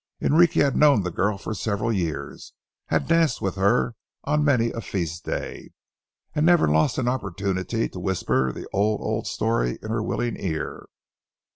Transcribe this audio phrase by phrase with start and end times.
[0.19, 2.53] Enrique had known the girl for several years,
[2.87, 3.93] had danced with her
[4.23, 5.69] on many a feast day,
[6.33, 10.87] and never lost an opportunity to whisper the old, old story in her willing ear.